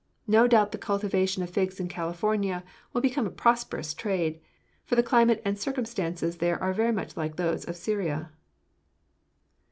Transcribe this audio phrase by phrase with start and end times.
[0.25, 4.41] No doubt the cultivation of figs in California will become a prosperous trade,
[4.83, 8.31] for the climate and circumstances there are much like those of Syria."